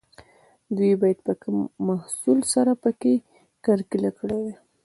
[0.75, 1.55] دوی باید په کم
[1.87, 3.13] محصول سره پکې
[3.65, 4.53] کرکیله کړې وای.